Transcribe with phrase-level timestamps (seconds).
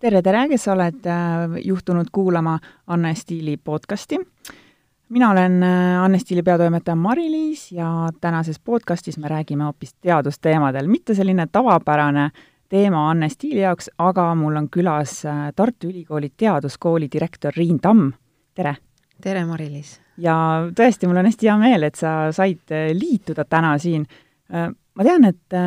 [0.00, 4.18] tere, tere, kes sa oled äh, juhtunud kuulama Anne Stiili podcasti.
[5.08, 11.14] mina olen äh, Anne Stiili peatoimetaja Mari-Liis ja tänases podcastis me räägime hoopis teadusteemadel, mitte
[11.14, 12.30] selline tavapärane
[12.68, 18.12] teema Anne Stiili jaoks, aga mul on külas äh, Tartu Ülikooli teaduskooli direktor Riin Tamm,
[18.54, 18.76] tere!
[19.20, 19.98] tere, Mari-Liis!
[20.16, 20.36] ja
[20.76, 24.06] tõesti, mul on hästi hea meel, et sa said liituda täna siin.
[24.48, 25.60] ma tean, et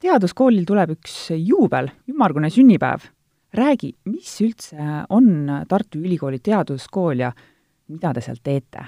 [0.00, 3.04] teaduskoolil tuleb üks juubel, ümmargune sünnipäev
[3.54, 4.76] räägi, mis üldse
[5.14, 7.32] on Tartu Ülikooli teaduskool ja
[7.88, 8.86] mida te seal teete?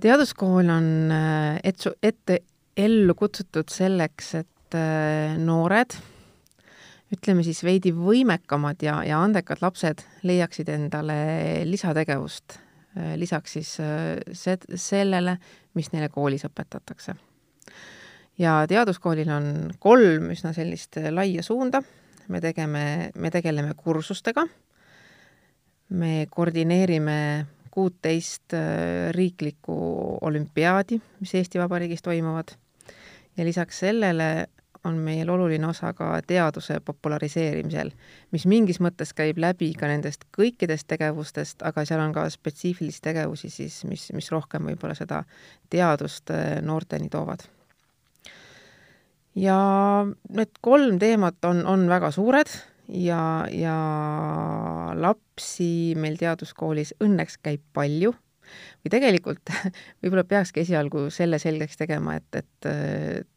[0.00, 2.38] teaduskool on äh, et-, ette
[2.78, 5.96] ellu kutsutud selleks, et äh, noored,
[7.14, 11.18] ütleme siis veidi võimekamad ja, ja andekad lapsed leiaksid endale
[11.66, 12.60] lisategevust,
[12.94, 15.38] äh, lisaks siis se-, sellele,
[15.74, 17.16] mis neile koolis õpetatakse.
[18.38, 19.46] ja teaduskoolil on
[19.82, 21.82] kolm üsna sellist laia suunda
[22.28, 24.46] me tegeme, me tegeleme kursustega,
[25.88, 29.74] me koordineerime kuuteist äh, riiklikku
[30.20, 32.54] olümpiaadi, mis Eesti Vabariigis toimuvad,
[33.36, 34.48] ja lisaks sellele
[34.84, 37.90] on meil oluline osa ka teaduse populariseerimisel,
[38.32, 43.50] mis mingis mõttes käib läbi ka nendest kõikidest tegevustest, aga seal on ka spetsiifilisi tegevusi
[43.50, 45.24] siis, mis, mis rohkem võib-olla seda
[45.70, 47.46] teadust äh, noorteni toovad
[49.38, 49.58] ja
[50.34, 52.50] need kolm teemat on, on väga suured
[52.88, 53.20] ja,
[53.52, 53.76] ja
[54.96, 58.14] lapsi meil teaduskoolis õnneks käib palju.
[58.80, 59.50] Või tegelikult
[60.00, 62.70] võib-olla peakski esialgu selle selgeks tegema, et, et,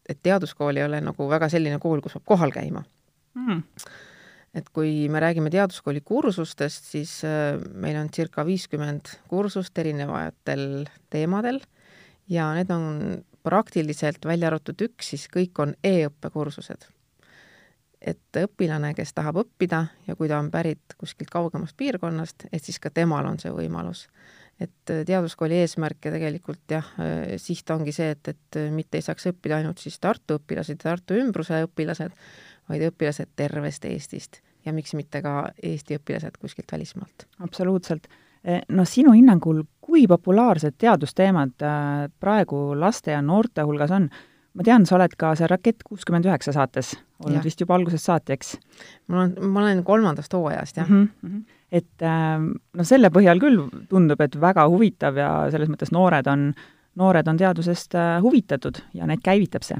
[0.09, 2.85] et teaduskool ei ole nagu väga selline kool, kus peab kohal käima.
[3.31, 3.61] Mm..
[4.59, 10.65] et kui me räägime teaduskooli kursustest, siis äh, meil on circa viiskümmend kursust erinevatel
[11.11, 11.61] teemadel
[12.27, 12.89] ja need on
[13.43, 16.89] praktiliselt, välja arvatud üks, siis kõik on e-õppekursused.
[18.01, 22.79] et õpilane, kes tahab õppida ja kui ta on pärit kuskilt kaugemast piirkonnast, et siis
[22.81, 24.07] ka temal on see võimalus.
[24.59, 26.87] et teaduskooli eesmärk ja tegelikult jah,
[27.37, 31.13] siht ongi see, et, et mitte ei saaks õppida ainult siis Tartu õpilased ja Tartu
[31.13, 32.11] ümbruse õpilased,
[32.69, 37.27] vaid õpilased tervest Eestist ja miks mitte ka Eesti õpilased kuskilt välismaalt.
[37.39, 38.07] absoluutselt
[38.69, 44.09] no sinu hinnangul, kui populaarsed teadusteemad äh, praegu laste ja noorte hulgas on?
[44.51, 46.91] ma tean, sa oled ka seal Rakett kuuskümmend üheksa saates
[47.21, 47.43] olnud ja.
[47.45, 48.55] vist juba algusest saati, eks?
[49.07, 51.07] mul on, ma olen kolmandast hooajast, jah mm.
[51.23, 51.43] -hmm.
[51.71, 56.49] et ähm, no selle põhjal küll tundub, et väga huvitav ja selles mõttes noored on,
[56.99, 59.79] noored on teadusest äh, huvitatud ja neid käivitab see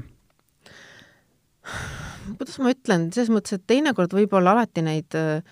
[2.38, 5.42] kuidas ma ütlen, selles mõttes, et teinekord võib-olla alati neid äh,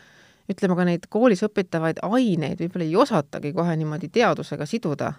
[0.50, 5.12] ütleme ka neid koolis õpitavaid aineid võib-olla ei osatagi kohe niimoodi teadusega siduda.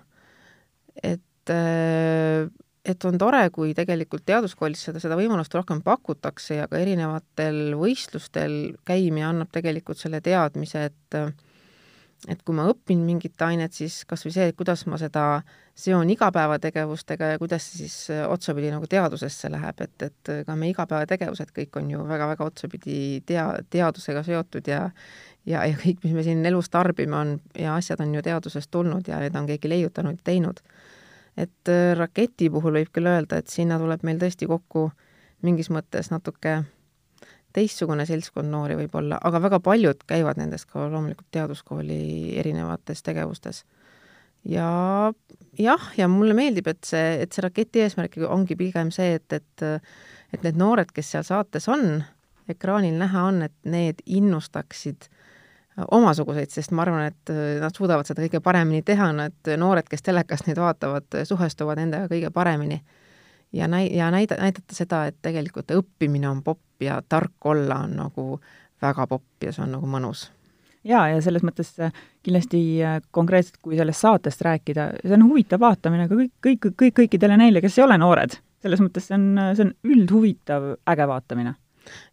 [1.03, 2.49] et, äh,
[2.85, 8.75] et on tore, kui tegelikult teaduskoolis seda, seda võimalust rohkem pakutakse ja ka erinevatel võistlustel
[8.85, 11.19] käimine annab tegelikult selle teadmise, et
[12.29, 15.23] et kui ma õpin mingit ainet, siis kas või see, et kuidas ma seda
[15.81, 20.75] seon igapäevategevustega ja kuidas see siis äh, otsapidi nagu teadusesse läheb, et, et ka meie
[20.75, 24.87] igapäevategevused kõik on ju väga-väga otsapidi tea-, teadusega seotud ja
[25.45, 29.07] ja, ja kõik, mis me siin elus tarbime, on ja asjad on ju teadusest tulnud
[29.07, 30.61] ja need on keegi leiutanud ja teinud.
[31.37, 34.91] et äh, raketi puhul võib küll öelda, et sinna tuleb meil tõesti kokku
[35.41, 36.61] mingis mõttes natuke
[37.53, 43.63] teistsugune seltskond noori võib-olla, aga väga paljud käivad nendest ka loomulikult teaduskooli erinevates tegevustes.
[44.45, 45.13] ja
[45.59, 49.67] jah, ja mulle meeldib, et see, et see raketi eesmärk ongi pigem see, et, et
[50.33, 52.03] et need noored, kes seal saates on,
[52.51, 55.09] ekraanil näha on, et need innustaksid
[55.91, 57.31] omasuguseid, sest ma arvan, et
[57.61, 62.31] nad suudavad seda kõige paremini teha, need noored, kes telekast neid vaatavad, suhestuvad endaga kõige
[62.33, 62.81] paremini
[63.53, 67.97] ja näi-, ja näida-, näidata seda, et tegelikult õppimine on popp ja tark olla on
[67.99, 68.27] nagu
[68.81, 70.29] väga popp ja see on nagu mõnus.
[70.83, 75.61] jaa, ja selles mõttes äh, kindlasti äh, konkreetselt, kui sellest saatest rääkida, see on huvitav
[75.61, 78.39] vaatamine ka kõik, kõik, kõik, kõikidele neile, kes ei ole noored.
[78.61, 79.27] selles mõttes see on,
[79.57, 81.55] see on üldhuvitav, äge vaatamine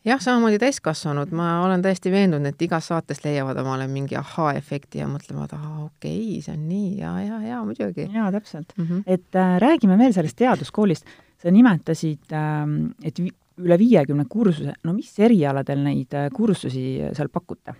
[0.05, 5.09] jah, samamoodi täiskasvanud, ma olen täiesti veendunud, et igas saates leiavad omale mingi ahaa-efekti ja
[5.11, 8.09] mõtlevad, aa, okei okay,, see on nii ja, ja, ja muidugi.
[8.15, 8.85] jaa, täpselt mm.
[8.85, 9.03] -hmm.
[9.07, 11.07] et äh, räägime veel sellest teaduskoolist.
[11.39, 12.65] Sa nimetasid äh,,
[13.05, 13.21] et
[13.59, 16.87] üle viiekümne kursuse, no mis erialadel neid äh, kursusi
[17.17, 17.75] seal pakute?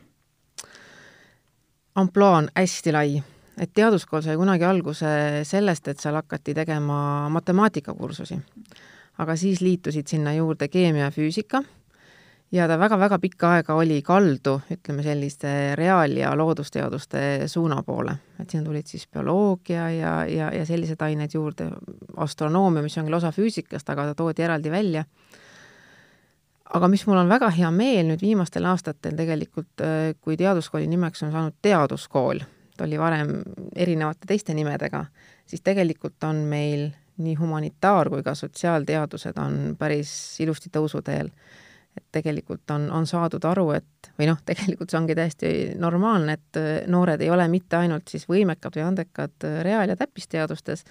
[1.99, 3.17] ampluaa on hästi lai,
[3.59, 5.09] et teaduskool sai kunagi alguse
[5.49, 7.01] sellest, et seal hakati tegema
[7.35, 8.39] matemaatikakursusi.
[9.19, 11.63] aga siis liitusid sinna juurde keemia ja füüsika
[12.53, 18.17] ja ta väga-väga pikka aega oli kaldu, ütleme selliste reaal- ja loodusteaduste suuna poole.
[18.41, 21.71] et sinna tulid siis bioloogia ja, ja, ja sellised ained juurde,
[22.17, 25.05] astronoomia, mis on küll osa füüsikast, aga ta toodi eraldi välja.
[26.75, 29.83] aga mis mul on väga hea meel nüüd viimastel aastatel tegelikult,
[30.21, 32.41] kui teaduskooli nimeks on saanud teaduskool,
[32.77, 33.43] ta oli varem
[33.75, 35.07] erinevate teiste nimedega,
[35.47, 41.31] siis tegelikult on meil nii humanitaar- kui ka sotsiaalteadused on päris ilusti tõusuteel.
[41.99, 45.51] Et tegelikult on, on saadud aru, et või noh, tegelikult see ongi täiesti
[45.81, 49.99] normaalne, et äh, noored ei ole mitte ainult siis võimekad või andekad äh, reaal- ja
[49.99, 50.85] täppisteadustes,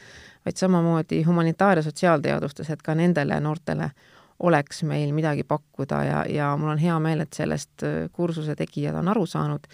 [0.45, 3.91] vaid samamoodi humanitaar- ja sotsiaalteadustes, et ka nendele noortele
[4.39, 8.95] oleks meil midagi pakkuda ja, ja mul on hea meel, et sellest äh, kursuse tegijad
[8.99, 9.67] on aru saanud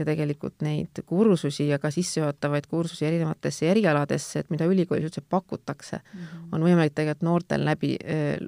[0.00, 6.00] ja tegelikult neid kursusi ja ka sissejuhatavaid kursusi erinevatesse erialadesse, et mida ülikoolis üldse pakutakse
[6.00, 6.46] mm, -hmm.
[6.52, 7.96] on võimalik tegelikult noortel läbi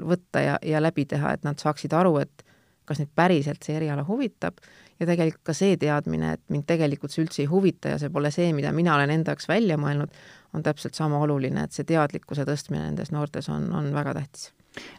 [0.00, 2.46] võtta ja, ja läbi teha, et nad saaksid aru, et
[2.84, 4.58] kas neid päriselt see eriala huvitab
[5.00, 8.30] ja tegelikult ka see teadmine, et mind tegelikult see üldse ei huvita ja see pole
[8.34, 10.10] see, mida mina olen enda jaoks välja mõelnud,
[10.54, 14.50] on täpselt sama oluline, et see teadlikkuse tõstmine nendes noortes on, on väga tähtis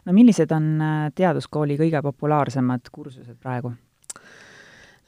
[0.04, 3.74] no millised on äh, teaduskooli kõige populaarsemad kursused praegu?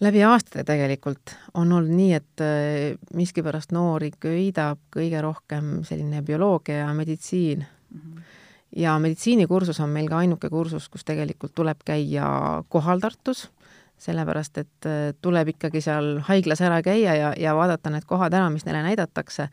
[0.00, 6.84] Läbi aastate tegelikult on olnud nii, et äh, miskipärast noori köidab kõige rohkem selline bioloogia
[6.84, 8.00] ja meditsiin mm.
[8.00, 8.22] -hmm.
[8.76, 13.50] ja meditsiinikursus on meil ka ainuke kursus, kus tegelikult tuleb käia kohal Tartus,
[13.98, 18.50] sellepärast et äh, tuleb ikkagi seal haiglas ära käia ja, ja vaadata need kohad ära,
[18.50, 19.48] mis neile näidatakse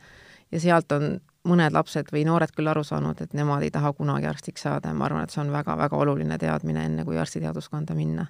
[0.52, 4.26] ja sealt on mõned lapsed või noored küll aru saanud, et nemad ei taha kunagi
[4.26, 8.26] arstiks saada ja ma arvan, et see on väga-väga oluline teadmine, enne kui arstiteaduskonda minna.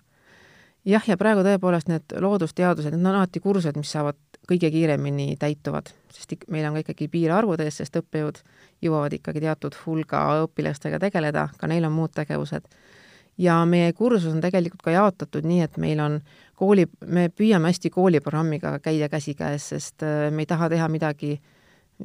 [0.85, 5.91] Jah, ja praegu tõepoolest need loodusteadused, need on alati kursused, mis saavad kõige kiiremini täituvad,
[6.13, 8.43] sest meil on ka ikkagi piirarvud ees, sest õppejõud
[8.85, 12.69] jõuavad ikkagi teatud hulga õpilastega tegeleda, ka neil on muud tegevused.
[13.39, 16.21] ja meie kursus on tegelikult ka jaotatud nii, et meil on
[16.55, 21.41] kooli, me püüame hästi kooliprogrammiga käia käsikäes, sest äh, me ei taha teha midagi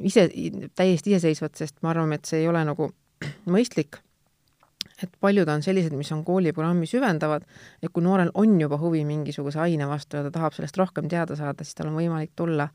[0.00, 0.28] ise,
[0.74, 2.90] täiesti iseseisvat, sest me arvame, et see ei ole nagu
[3.54, 4.00] mõistlik.
[5.02, 7.46] Et paljud on sellised, mis on kooliprogrammi süvendavad,
[7.82, 11.36] et kui noorel on juba huvi mingisuguse aine vastu ja ta tahab sellest rohkem teada
[11.38, 12.68] saada, siis tal on võimalik tulla.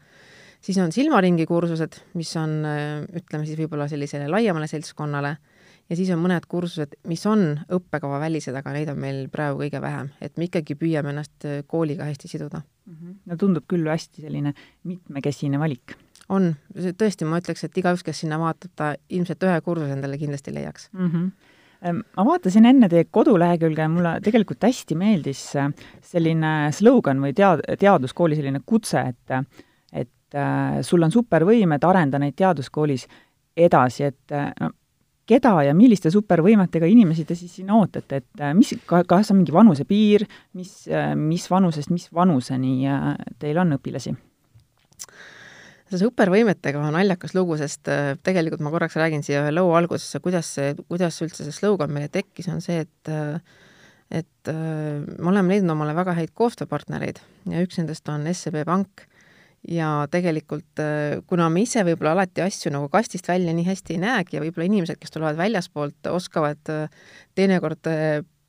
[0.65, 2.63] siis on silmaringi kursused, mis on,
[3.13, 5.35] ütleme siis võib-olla sellisele laiemale seltskonnale,
[5.89, 9.81] ja siis on mõned kursused, mis on õppekava välised, aga neid on meil praegu kõige
[9.81, 12.61] vähem, et me ikkagi püüame ennast kooliga hästi siduda.
[12.89, 13.15] -hmm.
[13.25, 15.97] no tundub küll hästi selline mitmekesine valik
[16.29, 20.53] on, tõesti, ma ütleks, et igaüks, kes sinna vaatab, ta ilmselt ühe kursuse endale kindlasti
[20.53, 21.11] leiaks mm.
[21.11, 21.53] -hmm.
[21.93, 25.69] Ma vaatasin enne teie kodulehekülge ja mulle tegelikult hästi meeldis äh,
[26.05, 29.35] selline slogan või tead-, teaduskooli selline kutse, et
[29.95, 33.05] et äh, sul on supervõimed, arenda neid teaduskoolis
[33.55, 34.71] edasi, et äh, no
[35.25, 40.27] keda ja milliste supervõimetega inimesi te siis sinna ootate, et mis, kas on mingi vanusepiir,
[40.53, 40.73] mis,
[41.17, 42.85] mis vanusest mis vanuseni
[43.41, 44.13] teil on õpilasi?
[45.95, 50.21] See supervõimetega on naljakas lugu, sest äh, tegelikult ma korraks räägin siia ühe loo algusesse,
[50.23, 53.39] kuidas see, kuidas üldse see slogan meile tekkis, on see, et äh,
[54.13, 57.19] et äh, me oleme leidnud omale väga häid koostööpartnereid
[57.49, 59.07] ja üks nendest on SEB Pank.
[59.65, 60.77] Ja tegelikult
[61.25, 64.67] kuna me ise võib-olla alati asju nagu kastist välja nii hästi ei näegi ja võib-olla
[64.67, 66.69] inimesed, kes tulevad väljaspoolt, oskavad
[67.33, 67.89] teinekord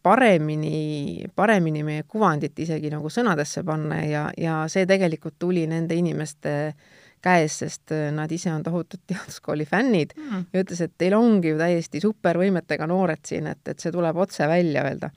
[0.04, 6.52] paremini, paremini meie kuvandit isegi nagu sõnadesse panna ja, ja see tegelikult tuli nende inimeste
[6.66, 6.92] äh,
[7.24, 10.48] käes, sest äh, nad ise on tohutud teaduskooli fännid mm.
[10.52, 14.48] ja ütles, et teil ongi ju täiesti supervõimetega noored siin, et, et see tuleb otse
[14.50, 15.10] välja öelda.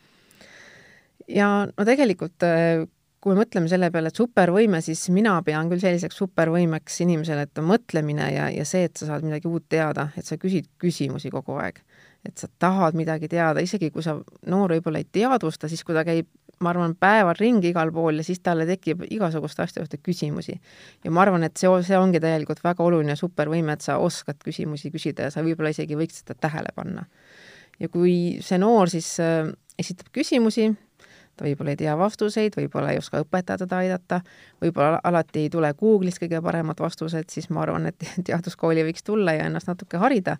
[1.27, 2.88] ja no tegelikult äh,
[3.20, 7.62] kui me mõtleme selle peale, et supervõime, siis mina pean küll selliseks supervõimeks inimesele, et
[7.62, 11.32] on mõtlemine ja, ja see, et sa saad midagi uut teada, et sa küsid küsimusi
[11.34, 11.82] kogu aeg.
[12.27, 14.18] et sa tahad midagi teada, isegi kui sa
[14.51, 16.27] noor võib-olla ei teadvusta, siis kui ta käib
[16.60, 20.60] ma arvan, päeval ringi igal pool ja siis talle tekib igasuguste asjade kohta küsimusi.
[21.04, 24.92] ja ma arvan, et see, see ongi tegelikult väga oluline supervõime, et sa oskad küsimusi
[24.92, 27.06] küsida ja sa võib-olla isegi võiksid seda tähele panna.
[27.80, 29.48] ja kui see noor siis äh,
[29.80, 30.70] esitab küsimusi,
[31.39, 34.19] ta võib-olla ei tea vastuseid, võib-olla ei oska õpetaja teda aidata,
[34.62, 39.38] võib-olla alati ei tule Google'ist kõige paremad vastused, siis ma arvan, et teaduskooli võiks tulla
[39.38, 40.36] ja ennast natuke harida,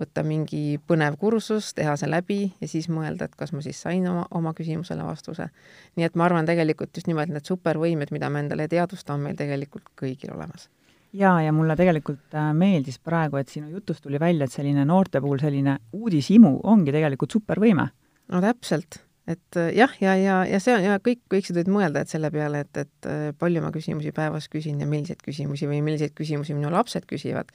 [0.00, 4.06] võtta mingi põnev kursus, teha see läbi ja siis mõelda, et kas ma siis sain
[4.10, 5.50] oma, oma küsimusele vastuse.
[5.96, 9.38] nii et ma arvan tegelikult just nimelt need supervõimed, mida me endale teadvustame, on meil
[9.38, 10.68] tegelikult kõigil olemas
[11.12, 15.20] jaa, ja mulle tegelikult äh, meeldis praegu, et sinu jutust tuli välja, et selline noorte
[15.20, 17.88] puhul selline uudishimu ongi tegelikult supervõime.
[18.30, 22.02] no täpselt et äh, jah, ja, ja, ja see on ja kõik võiksid nüüd mõelda,
[22.02, 25.82] et selle peale, et, et äh, palju ma küsimusi päevas küsin ja milliseid küsimusi või
[25.86, 27.52] milliseid küsimusi minu lapsed küsivad.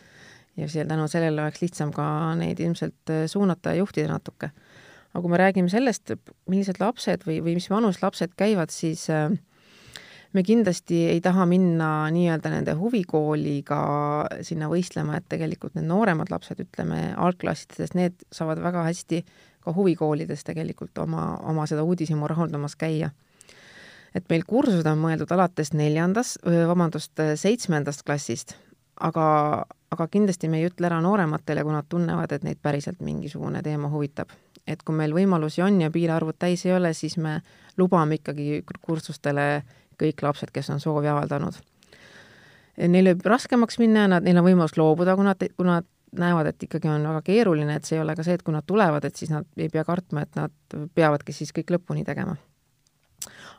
[0.55, 2.07] ja see, tänu sellele oleks lihtsam ka
[2.39, 4.51] neid ilmselt äh, suunata ja juhtida natuke.
[5.13, 6.15] aga kui me räägime sellest,
[6.51, 9.07] millised lapsed või, või mis vanus lapsed käivad, siis
[10.35, 13.79] me kindlasti ei taha minna nii-öelda nende huvikooliga
[14.43, 19.23] sinna võistlema, et tegelikult need nooremad lapsed, ütleme algklassides, need saavad väga hästi
[19.65, 23.09] ka huvikoolides tegelikult oma, oma seda uudishimu rahuldamas käia.
[24.15, 28.53] et meil kursused on mõeldud alates neljandas, vabandust, seitsmendast klassist,
[28.95, 33.61] aga, aga kindlasti me ei ütle ära noorematele, kui nad tunnevad, et neid päriselt mingisugune
[33.63, 34.31] teema huvitab.
[34.65, 37.41] et kui meil võimalusi on ja piirarvud täis ei ole, siis me
[37.77, 39.63] lubame ikkagi kursustele
[40.01, 41.59] kõik lapsed, kes on soovi avaldanud.
[42.77, 45.85] Neil võib raskemaks minna ja nad, neil on võimalus loobuda, kui nad, kui nad
[46.21, 48.65] näevad, et ikkagi on väga keeruline, et see ei ole ka see, et kui nad
[48.67, 52.35] tulevad, et siis nad ei pea kartma, et nad peavadki siis kõik lõpuni tegema.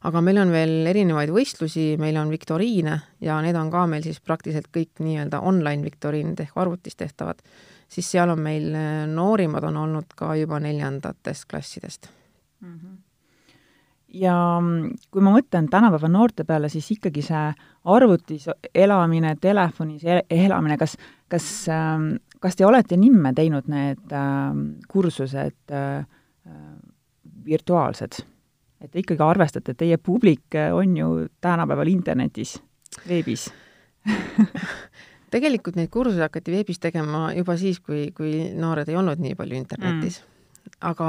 [0.07, 4.21] aga meil on veel erinevaid võistlusi, meil on viktoriine ja need on ka meil siis
[4.21, 7.41] praktiliselt kõik nii-öelda online viktoriinid ehk arvutis tehtavad,
[7.89, 8.69] siis seal on meil
[9.11, 12.11] noorimad on olnud ka juba neljandatest klassidest
[12.61, 12.75] mm.
[12.75, 13.03] -hmm
[14.21, 14.35] ja
[15.11, 17.43] kui ma mõtlen tänapäeva noorte peale, siis ikkagi see
[17.97, 20.97] arvutis elamine, telefonis elamine, kas,
[21.33, 26.07] kas, ähm, kas te olete nimme teinud need äh, kursused äh,
[27.47, 28.23] virtuaalsed?
[28.81, 31.11] et te ikkagi arvestate, et teie publik on ju
[31.41, 32.59] tänapäeval internetis,
[33.09, 33.49] veebis
[35.35, 39.59] tegelikult neid kursusi hakati veebis tegema juba siis, kui, kui noored ei olnud nii palju
[39.59, 40.33] internetis mm
[40.85, 41.09] aga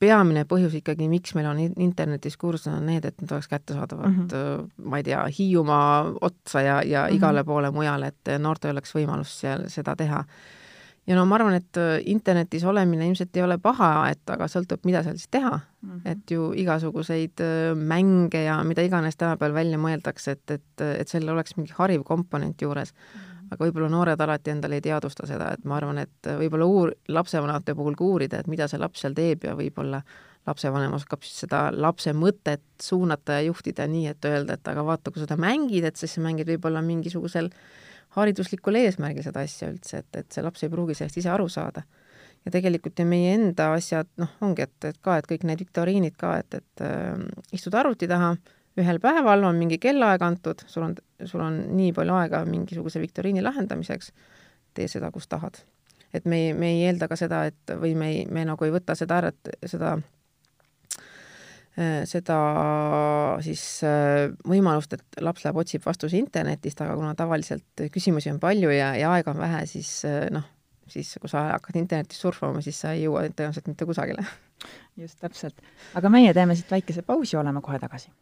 [0.00, 4.26] peamine põhjus ikkagi, miks meil on internetis kursused, on need, et need oleks kättesaadavad mm,
[4.26, 4.68] -hmm.
[4.90, 7.16] ma ei tea, Hiiumaa otsa ja, ja mm -hmm.
[7.16, 10.24] igale poole mujale, et noortel oleks võimalus seal seda teha.
[11.06, 14.84] Ja no ma arvan, et äh, internetis olemine ilmselt ei ole paha, et aga sõltub,
[14.88, 15.90] mida seal siis teha mm.
[15.90, 16.00] -hmm.
[16.12, 21.36] et ju igasuguseid äh, mänge ja mida iganes tänapäeval välja mõeldakse, et, et, et sellel
[21.36, 23.20] oleks mingi hariv komponent juures mm.
[23.20, 26.94] -hmm aga võib-olla noored alati endale ei teadvusta seda, et ma arvan, et võib-olla uur-,
[27.08, 30.02] lapsevanemate puhul ka uurida, et mida see laps seal teeb ja võib-olla
[30.46, 35.10] lapsevanem oskab siis seda lapse mõtet suunata ja juhtida nii, et öelda, et aga vaata,
[35.10, 37.48] kui sa seda mängid, et siis sa mängid võib-olla mingisugusel
[38.14, 41.84] hariduslikul eesmärgil seda asja üldse, et, et see laps ei pruugi sellest ise aru saada.
[42.44, 46.16] ja tegelikult ju meie enda asjad, noh, ongi, et, et ka, et kõik need viktoriinid
[46.20, 47.22] ka, et, et äh,
[47.56, 48.34] istud arvuti taha,
[48.80, 53.42] ühel päeval on mingi kellaaeg antud, sul on, sul on nii palju aega mingisuguse viktoriini
[53.44, 54.10] lahendamiseks,
[54.76, 55.62] tee seda, kus tahad.
[56.14, 58.74] et me ei, me ei eelda ka seda, et või me ei, me nagu ei
[58.74, 59.96] võta seda ära, et seda
[61.74, 62.38] seda
[63.42, 63.62] siis
[64.46, 69.10] võimalust, et laps läheb, otsib vastuse internetist, aga kuna tavaliselt küsimusi on palju ja, ja
[69.16, 69.90] aega on vähe, siis
[70.30, 70.46] noh,
[70.86, 74.26] siis kui sa hakkad internetis surfama, siis sa ei jõua tõenäoliselt mitte kusagile.
[74.96, 75.64] just, täpselt.
[75.98, 78.14] aga meie teeme siit väikese pausi, oleme kohe tagasi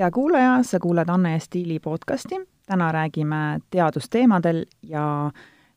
[0.00, 2.34] hea kuulaja, sa kuulad Anne ja Stiili podcasti.
[2.66, 5.30] täna räägime teadusteemadel ja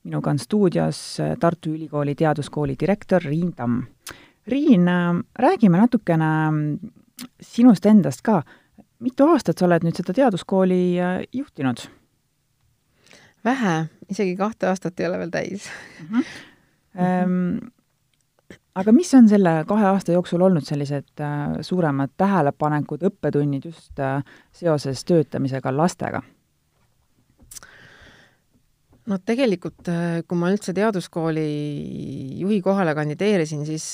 [0.04, 3.84] minuga on stuudios Tartu Ülikooli Teaduskooli direktor Riin Tamm.
[4.48, 4.86] Riin,
[5.40, 6.26] räägime natukene
[7.42, 8.44] sinust endast ka.
[9.00, 10.96] mitu aastat sa oled nüüd seda teaduskooli
[11.34, 11.78] juhtinud?
[13.46, 15.70] vähe, isegi kahte aastat ei ole veel täis
[16.10, 16.20] mm.
[16.20, 17.83] -hmm
[18.80, 24.24] aga mis on selle kahe aasta jooksul olnud sellised äh, suuremad tähelepanekud, õppetunnid just äh,
[24.56, 26.24] seoses töötamisega lastega?
[29.10, 31.48] no tegelikult, äh, kui ma üldse teaduskooli
[32.42, 33.92] juhi kohale kandideerisin, siis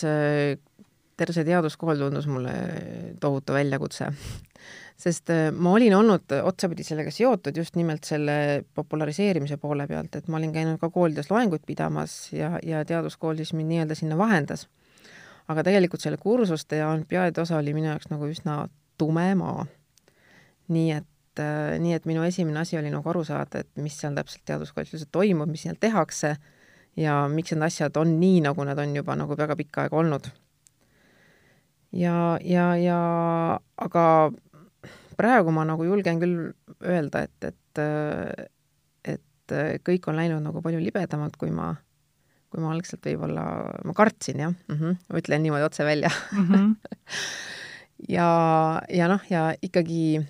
[1.19, 2.53] terve see teaduskool tundus mulle
[3.19, 4.13] tohutu väljakutse
[4.99, 10.27] sest äh, ma olin olnud otsapidi sellega seotud just nimelt selle populariseerimise poole pealt, et
[10.27, 14.67] ma olin käinud ka koolides loenguid pidamas ja, ja teaduskool siis mind nii-öelda sinna vahendas.
[15.49, 19.65] aga tegelikult selle kursuste ja olümpiaadi osa oli minu jaoks nagu üsna tume maa.
[20.67, 24.17] nii et äh, nii et minu esimene asi oli nagu aru saada, et mis seal
[24.17, 26.35] täpselt teaduskoolis üldse toimub, mis seal tehakse
[26.99, 30.29] ja miks need asjad on nii, nagu nad on juba nagu väga pikka aega olnud.
[31.95, 32.99] ja, ja, ja
[33.77, 34.05] aga
[35.19, 36.49] praegu ma nagu julgen küll
[36.85, 37.83] öelda, et, et,
[39.15, 41.73] et kõik on läinud nagu palju libedamalt, kui ma,
[42.49, 43.45] kui ma algselt võib-olla,
[43.85, 46.49] ma kartsin jah mm, -hmm, ma ütlen niimoodi otse välja mm.
[46.49, 46.75] -hmm.
[48.15, 48.27] ja,
[48.89, 50.21] ja noh, ja ikkagi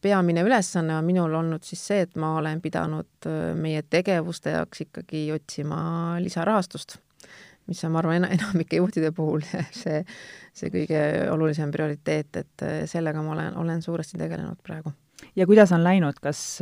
[0.00, 5.32] peamine ülesanne on minul olnud siis see, et ma olen pidanud meie tegevuste jaoks ikkagi
[5.32, 6.98] otsima lisarahastust
[7.70, 9.44] mis on, ma arvan, enamike juhtide puhul
[9.82, 10.02] see,
[10.56, 11.00] see kõige
[11.30, 14.92] olulisem prioriteet, et äh, sellega ma olen, olen suuresti tegelenud praegu.
[15.36, 16.60] ja kuidas on läinud, kas,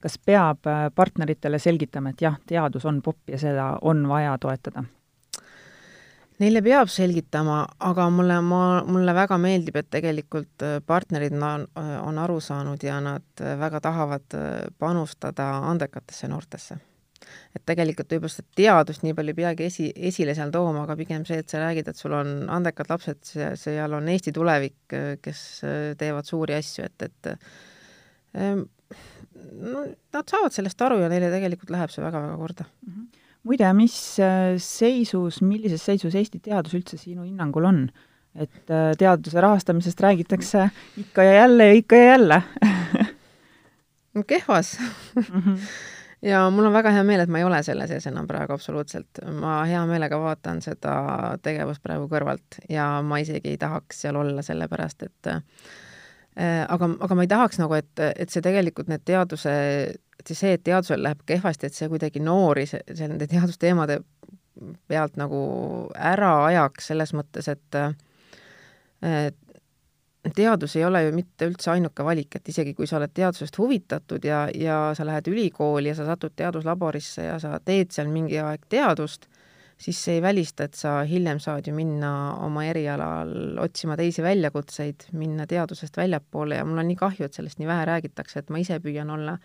[0.00, 4.84] kas peab äh, partneritele selgitama, et jah, teadus on popp ja seda on vaja toetada?
[6.42, 11.68] Neile peab selgitama, aga mulle, ma, mulle väga meeldib, et tegelikult äh, partnerid on,
[12.02, 14.40] on aru saanud ja nad väga tahavad
[14.78, 16.80] panustada andekatesse noortesse
[17.56, 21.24] et tegelikult võib-olla seda teadust nii palju ei peagi esi, esile seal tooma, aga pigem
[21.28, 25.42] see, et sa räägid, et sul on andekad lapsed, seal on Eesti tulevik, kes
[25.98, 27.34] teevad suuri asju, et, et
[28.38, 28.66] ähm,
[29.62, 29.84] no
[30.14, 32.92] nad saavad sellest aru ja neile tegelikult läheb see väga-väga korda mm.
[32.92, 33.26] -hmm.
[33.48, 37.84] muide, mis äh, seisus, millises seisus Eesti teadus üldse sinu hinnangul on?
[38.34, 42.42] et äh, teaduse rahastamisest räägitakse ikka ja jälle ja ikka ja jälle
[44.32, 45.22] kehvas mm.
[45.22, 45.58] -hmm.
[46.22, 49.22] Ja mul on väga hea meel, et ma ei ole selle sees enam praegu absoluutselt.
[49.40, 50.94] ma hea meelega vaatan seda
[51.42, 55.42] tegevust praegu kõrvalt ja ma isegi ei tahaks seal olla, sellepärast et äh,
[56.68, 59.52] aga, aga ma ei tahaks nagu, et, et see tegelikult need teaduse,
[60.20, 64.00] et see, et teadusel läheb kehvasti, et see kuidagi noori see, see nende teadusteemade
[64.88, 65.40] pealt nagu
[65.96, 67.80] ära ajaks, selles mõttes, et
[70.30, 74.24] teadus ei ole ju mitte üldse ainuke valik, et isegi kui sa oled teadusest huvitatud
[74.24, 78.68] ja, ja sa lähed ülikooli ja sa satud teaduslaborisse ja sa teed seal mingi aeg
[78.70, 79.26] teadust,
[79.82, 82.12] siis see ei välista, et sa hiljem saad ju minna
[82.46, 87.58] oma erialal otsima teisi väljakutseid, minna teadusest väljapoole ja mul on nii kahju, et sellest
[87.58, 89.38] nii vähe räägitakse, et ma ise püüan olla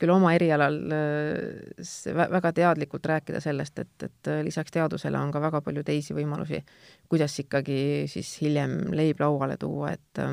[0.00, 5.60] küll oma erialal äh, väga teadlikult rääkida sellest, et, et lisaks teadusele on ka väga
[5.64, 6.62] palju teisi võimalusi,
[7.10, 10.24] kuidas ikkagi siis hiljem leib lauale tuua, et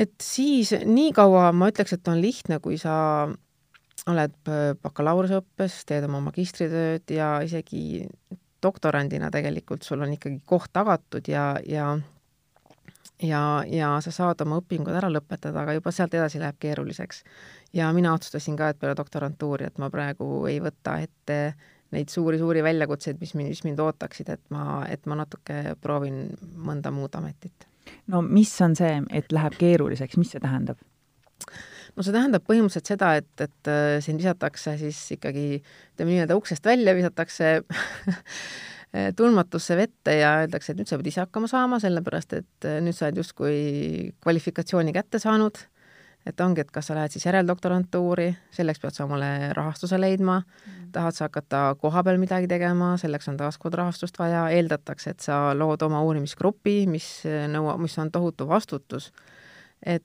[0.00, 2.94] et siis nii kaua ma ütleks, et on lihtne, kui sa
[4.08, 8.06] oled bakalaureuseõppes, teed oma magistritööd ja isegi
[8.62, 11.92] doktorandina tegelikult sul on ikkagi koht tagatud ja, ja
[13.22, 17.22] ja, ja sa saad oma õpingud ära lõpetada, aga juba sealt edasi läheb keeruliseks.
[17.76, 21.40] ja mina otsustasin ka, et peale doktorantuuri, et ma praegu ei võta ette
[21.90, 26.92] neid suuri-suuri väljakutseid, mis mind, mis mind ootaksid, et ma, et ma natuke proovin mõnda
[26.94, 27.66] muud ametit.
[28.06, 30.78] no mis on see, et läheb keeruliseks, mis see tähendab?
[31.96, 36.66] no see tähendab põhimõtteliselt seda, et, et äh, sind visatakse siis ikkagi ütleme nii-öelda uksest
[36.66, 37.60] välja, visatakse
[39.16, 42.96] tundmatusse vette ja öeldakse, et nüüd sa pead ise hakkama saama, sellepärast et äh, nüüd
[42.96, 43.58] sa oled justkui
[44.24, 45.60] kvalifikatsiooni kätte saanud,
[46.26, 50.90] et ongi, et kas sa lähed siis järeldoktorantuuri, selleks pead sa omale rahastuse leidma mm.,
[50.92, 55.38] tahad sa hakata koha peal midagi tegema, selleks on taaskord rahastust vaja, eeldatakse, et sa
[55.54, 57.06] lood oma uurimisgrupi, mis
[57.54, 59.12] nõuab, mis on tohutu vastutus.
[59.86, 60.04] et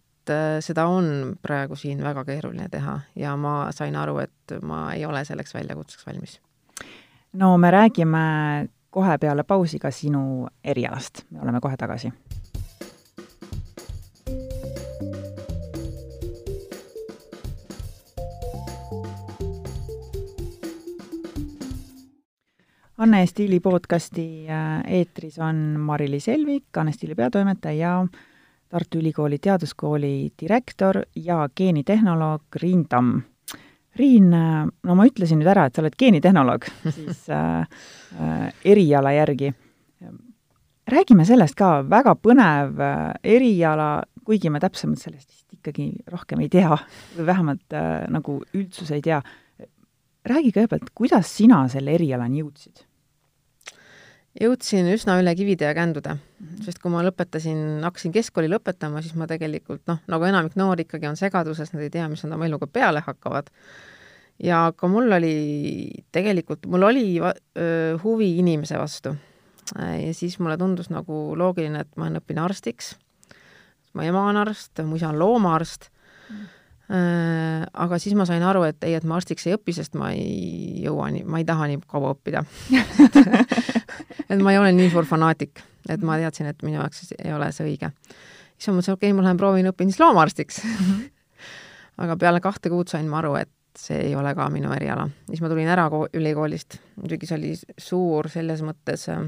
[0.65, 5.26] seda on praegu siin väga keeruline teha ja ma sain aru, et ma ei ole
[5.26, 6.39] selleks väljakutseks valmis.
[7.34, 8.24] no me räägime
[8.95, 12.13] kohe peale pausi ka sinu erialast, me oleme kohe tagasi
[22.97, 28.08] Anne Stiili podcasti äh, eetris on Mari-Liis Elvik, Anne Stiili peatoimetaja ja
[28.69, 33.21] Tartu Ülikooli Teaduskooli direktor ja geenitehnoloog Riin Tamm.
[33.95, 36.65] Riin, no ma ütlesin nüüd ära, et sa oled geenitehnoloog,
[36.97, 37.63] siis äh,
[38.19, 39.53] äh, eriala järgi.
[40.86, 46.49] räägime sellest ka, väga põnev äh, eriala, kuigi me täpsemalt sellest vist ikkagi rohkem ei
[46.49, 46.75] tea
[47.15, 49.21] või vähemalt äh, nagu üldsus ei tea.
[50.25, 52.86] räägi kõigepealt, kuidas sina selle erialani jõudsid?
[54.41, 56.63] Jõudsin üsna üle kivide ja kändude, mhm.
[56.65, 61.10] sest kui ma lõpetasin, hakkasin keskkooli lõpetama, siis ma tegelikult noh, nagu enamik noori ikkagi
[61.10, 63.52] on segaduses, nad ei tea, mis nad oma eluga peale hakkavad.
[64.43, 65.36] ja ka mul oli
[66.12, 69.15] tegelikult, mul oli öö, huvi inimese vastu.
[69.76, 72.95] ja siis mulle tundus nagu loogiline, et ma õpin arstiks.
[73.93, 75.89] mu ema on arst, mu isa on loomaarst
[76.30, 76.45] mm
[76.89, 80.84] aga siis ma sain aru, et ei, et ma arstiks ei õpi, sest ma ei
[80.84, 82.43] jõua nii, ma ei taha nii kaua õppida
[84.32, 87.50] et ma ei ole nii suur fanaatik, et ma teadsin, et minu jaoks ei ole
[87.56, 87.89] see õige.
[88.54, 90.62] siis ma mõtlesin, okei okay,, ma lähen proovin, õpin siis loomaarstiks
[92.06, 95.10] aga peale kahte kuud sain ma aru, et see ei ole ka minu eriala.
[95.30, 99.26] siis ma tulin ära ülikoolist, muidugi see oli suur selles mõttes, äh,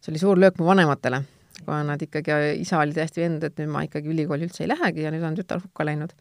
[0.00, 1.22] see oli suur löök mu vanematele
[1.64, 5.06] kuna nad ikkagi, isa oli täiesti veendunud, et nüüd ma ikkagi ülikooli üldse ei lähegi
[5.06, 6.14] ja nüüd on tütar hukka läinud.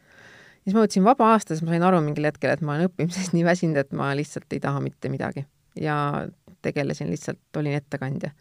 [0.63, 3.34] siis ma võtsin vaba aasta, siis ma sain aru mingil hetkel, et ma olen õppimisest
[3.38, 5.45] nii väsinud, et ma lihtsalt ei taha mitte midagi.
[5.80, 6.28] ja
[6.62, 8.32] tegelesin lihtsalt, olin ettekandja.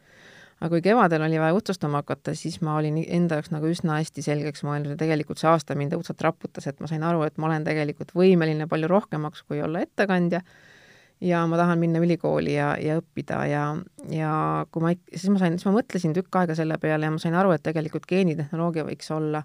[0.60, 4.24] aga kui kevadel oli vaja otsustama hakata, siis ma olin enda jaoks nagu üsna hästi
[4.26, 7.46] selgeks mõelnud ja tegelikult see aasta mind õudselt raputas, et ma sain aru, et ma
[7.46, 10.42] olen tegelikult võimeline palju rohkemaks, kui olla ettekandja
[11.20, 13.64] ja ma tahan minna ülikooli ja, ja õppida ja,
[14.14, 14.32] ja
[14.72, 17.34] kui ma, siis ma sain, siis ma mõtlesin tükk aega selle peale ja ma sain
[17.38, 19.42] aru, et tegelikult geenitehnoloogia võiks olla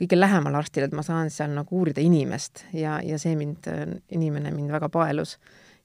[0.00, 3.68] kõige lähemal arstile, et ma saan seal nagu uurida inimest ja, ja see mind,
[4.16, 5.36] inimene mind väga paelus.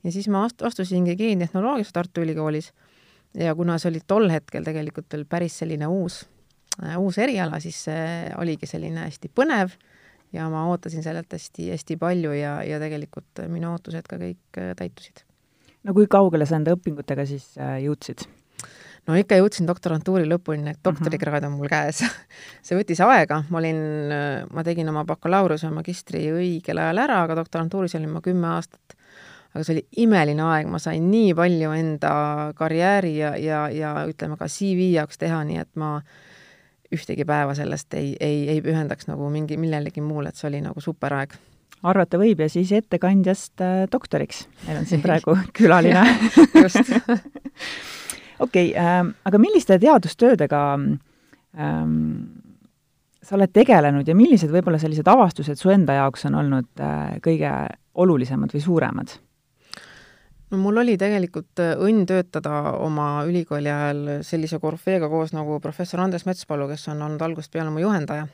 [0.03, 2.71] ja siis ma astu-, astusingi geenitehnoloogiasse Tartu Ülikoolis
[3.37, 6.23] ja kuna see oli tol hetkel tegelikult veel päris selline uus
[6.97, 8.03] uus eriala, siis see
[8.39, 9.73] oligi selline hästi põnev
[10.33, 15.23] ja ma ootasin sellelt hästi, hästi palju ja, ja tegelikult minu ootused ka kõik täitusid.
[15.83, 18.27] no kui kaugele sa enda õpingutega siis jõudsid?
[19.09, 22.03] no ikka jõudsin doktorantuuri lõpuni, et doktorikraad on mul käes
[22.65, 23.81] see võttis aega, ma olin,
[24.53, 28.95] ma tegin oma bakalaureuse ja magistri õigel ajal ära, aga doktorantuuris olin ma kümme aastat.
[29.53, 32.13] aga see oli imeline aeg, ma sain nii palju enda
[32.59, 35.97] karjääri ja, ja, ja ütleme ka CV jaoks teha, nii et ma
[36.95, 40.81] ühtegi päeva sellest ei, ei, ei pühendaks nagu mingi, millelegi muule, et see oli nagu
[40.81, 41.35] superaeg
[41.89, 44.47] arvata võib ja siis ettekandjast äh, doktoriks.
[44.67, 46.03] meil on siin praegu külaline
[46.63, 46.81] just
[48.45, 50.63] okei okay, äh,, aga milliste teadustöödega
[51.59, 51.95] ähm,
[53.23, 57.53] sa oled tegelenud ja millised võib-olla sellised avastused su enda jaoks on olnud äh, kõige
[57.99, 59.19] olulisemad või suuremad?
[60.49, 66.01] No mul oli tegelikult äh, õnn töötada oma ülikooli ajal sellise korüfeega koos nagu professor
[66.03, 68.27] Andres Metspalu, kes on olnud algusest peale mu juhendaja.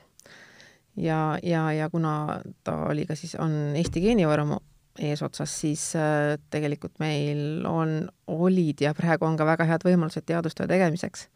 [0.95, 4.60] ja, ja, ja kuna ta oli ka siis, on Eesti geenivaramu
[4.99, 10.67] eesotsas, siis äh, tegelikult meil on, olid ja praegu on ka väga head võimalused teadustöö
[10.71, 11.28] tegemiseks.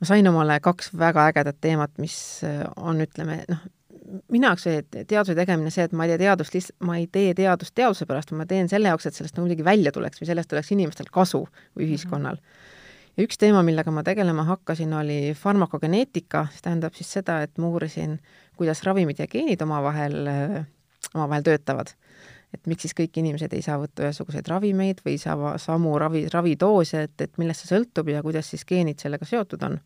[0.00, 3.64] ma sain omale kaks väga ägedat teemat, mis äh, on, ütleme, noh,
[4.32, 7.34] minu jaoks see teaduse tegemine, see, et ma ei tee teadust lihtsalt, ma ei tee
[7.38, 10.52] teadust teaduse pärast, ma teen selle jaoks, et sellest nagu midagi välja tuleks või sellest
[10.56, 12.44] oleks inimestel kasu või ühiskonnal mm.
[12.44, 12.78] -hmm
[13.16, 17.68] ja üks teema, millega ma tegelema hakkasin, oli farmakogeneetika, see tähendab siis seda, et ma
[17.68, 18.18] uurisin,
[18.56, 20.60] kuidas ravimid ja geenid omavahel, äh,
[21.14, 21.90] omavahel töötavad
[22.54, 26.24] et miks siis kõik inimesed ei saa võtta ühesuguseid ravimeid või ei saa samu ravi,
[26.32, 29.78] ravidoose, et, et millest see sõltub ja kuidas siis geenid sellega seotud on.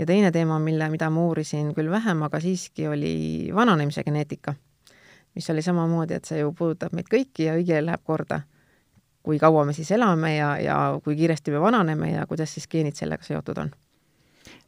[0.00, 3.12] Ja teine teema, mille, mida ma uurisin küll vähem, aga siiski, oli
[3.54, 4.54] vananemise geneetika,
[5.36, 8.40] mis oli samamoodi, et see ju puudutab meid kõiki ja õigele läheb korda,
[9.22, 12.96] kui kaua me siis elame ja, ja kui kiiresti me vananeme ja kuidas siis geenid
[12.96, 13.72] sellega seotud on.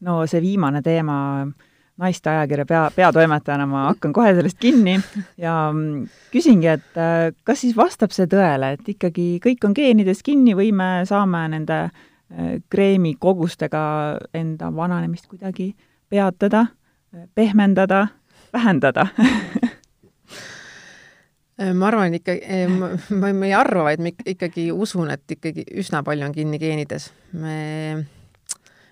[0.00, 1.16] no see viimane teema
[2.02, 4.98] naiste ajakirja pea, peatoimetajana ma hakkan kohe sellest kinni
[5.38, 5.56] ja
[6.32, 10.72] küsingi, et äh, kas siis vastab see tõele, et ikkagi kõik on geenides kinni või
[10.76, 12.08] me saame nende äh,
[12.72, 13.82] kreemikogustega
[14.34, 15.74] enda vananemist kuidagi
[16.08, 16.66] peatada,
[17.34, 18.06] pehmendada,
[18.52, 19.06] vähendada
[21.74, 22.34] ma arvan ikka,
[22.72, 22.88] ma,
[23.20, 27.10] ma ei arva, vaid ma ikkagi usun, et ikkagi üsna palju on kinni geenides.
[27.38, 28.04] me,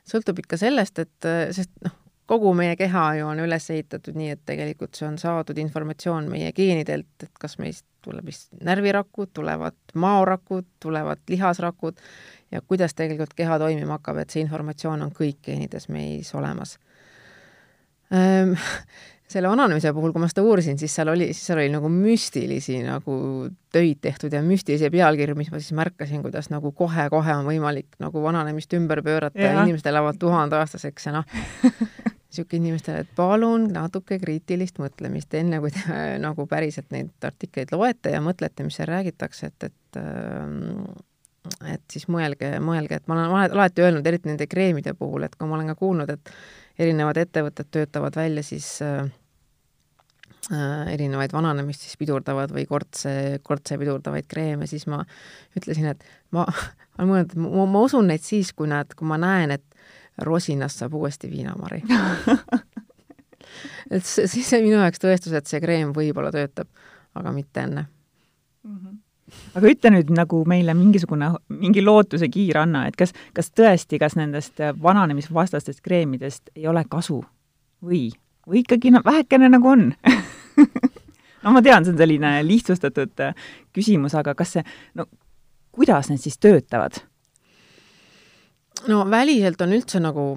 [0.09, 1.97] sõltub ikka sellest, et, sest noh,
[2.31, 6.53] kogu meie keha ju on üles ehitatud nii, et tegelikult see on saadud informatsioon meie
[6.55, 11.99] geenidelt, et kas meist tuleb vist närvirakud, tulevad maorakud, tulevad lihasrakud
[12.51, 16.77] ja kuidas tegelikult keha toimima hakkab, et see informatsioon on kõik geenides meis olemas.
[18.15, 18.57] Ehm,
[19.31, 22.81] selle vananemise puhul, kui ma seda uurisin, siis seal oli, siis seal oli nagu müstilisi
[22.83, 23.15] nagu
[23.71, 28.23] töid tehtud ja müstilisi pealkirju, mis ma siis märkasin, kuidas nagu kohe-kohe on võimalik nagu
[28.25, 31.29] vananemist ümber pöörata ja, ja inimesed elavad tuhandeaastaseks ja noh
[32.31, 38.15] niisugune inimestele, et palun natuke kriitilist mõtlemist, enne kui te nagu päriselt neid artikleid loete
[38.15, 40.99] ja mõtlete, mis seal räägitakse, et, et äh,
[41.69, 45.49] et siis mõelge, mõelge, et ma olen alati öelnud, eriti nende kreemide puhul, et kui
[45.49, 46.33] ma olen ka kuulnud, et
[46.81, 49.09] erinevad ettevõtted töötavad välja siis äh,
[50.53, 53.15] äh, erinevaid vananemist siis pidurdavad või kortse,
[53.47, 55.01] kortse pidurdavaid kreeme, siis ma
[55.57, 56.05] ütlesin, et
[56.37, 56.45] ma,
[56.99, 59.67] ma olen mõelnud, ma, ma usun neid siis, kui nad, kui ma näen, et
[60.21, 61.81] rosinast saab uuesti viinamari
[63.95, 66.69] et see, siis see minu jaoks tõestus, et see kreem võib-olla töötab,
[67.17, 68.75] aga mitte enne mm.
[68.77, 68.99] -hmm
[69.55, 74.17] aga ütle nüüd nagu meile mingisugune, mingi lootuse kiir anna, et kas, kas tõesti, kas
[74.19, 77.23] nendest vananemisvastastest kreemidest ei ole kasu?
[77.81, 78.09] Või,
[78.49, 79.93] või ikkagi no vähekene nagu on.
[81.41, 83.37] No ma tean, see on selline lihtsustatud äh,
[83.73, 85.07] küsimus, aga kas see, no
[85.73, 87.01] kuidas need siis töötavad?
[88.89, 90.35] no väliselt on üldse nagu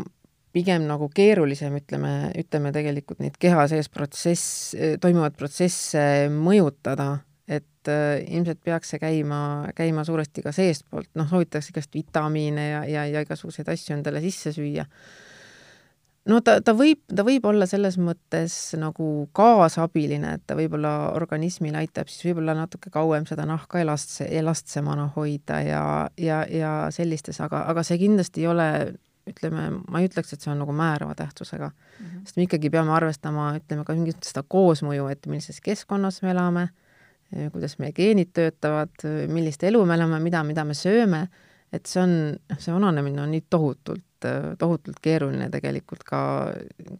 [0.53, 6.03] pigem nagu keerulisem, ütleme, ütleme tegelikult neid keha sees protsess, toimuvaid protsesse
[6.33, 7.23] mõjutada,
[7.83, 9.41] et äh, ilmselt peaks see käima,
[9.75, 14.55] käima suuresti ka seestpoolt, noh, soovitakse igast vitamiine ja, ja, ja igasuguseid asju endale sisse
[14.55, 14.87] süüa
[16.29, 21.75] no ta, ta võib, ta võib olla selles mõttes nagu kaasabiline, et ta võib-olla organismil
[21.79, 25.85] aitab siis võib-olla natuke kauem seda nahka elastse, elastsemana hoida ja,
[26.17, 28.69] ja, ja sellistes, aga, aga see kindlasti ei ole
[29.29, 32.05] ütleme, ma ei ütleks, et see on nagu määrava tähtsusega mm.
[32.05, 32.23] -hmm.
[32.25, 36.67] sest me ikkagi peame arvestama, ütleme ka mingit seda koosmõju, et millises keskkonnas me elame,
[37.53, 41.27] kuidas meie geenid töötavad, millist elu me elame, mida, mida me sööme,
[41.73, 42.15] et see on,
[42.59, 46.21] see vananemine on nii tohutult tohutult, tohutult keeruline tegelikult ka,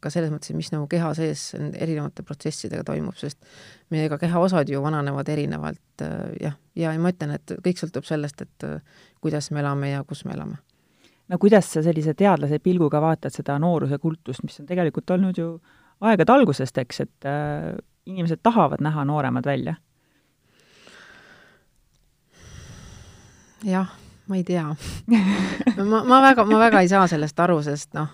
[0.02, 3.40] ka selles mõttes, mis nagu keha sees erinevate protsessidega toimub, sest
[3.92, 6.04] meie ka keha osad ju vananevad erinevalt
[6.42, 8.68] jah, ja ma ütlen, et kõik sõltub sellest, et
[9.22, 10.58] kuidas me elame ja kus me elame.
[11.30, 15.58] no kuidas sa sellise teadlase pilguga vaatad seda nooruse kultust, mis on tegelikult olnud ju
[16.02, 17.30] aegade algusest, eks, et
[18.06, 19.76] inimesed tahavad näha nooremad välja?
[23.64, 23.92] Jah,
[24.28, 24.66] ma ei tea
[25.92, 28.12] ma, ma väga, ma väga ei saa sellest aru, sest noh,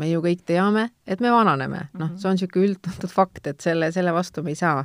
[0.00, 2.18] me ju kõik teame, et me vananeme, noh, mhm.
[2.20, 4.84] see on niisugune üldtuntud fakt, et selle, selle vastu me ei saa.